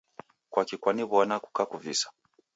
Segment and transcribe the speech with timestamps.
[0.51, 2.07] Kwaki kwaniwona kakuvisa?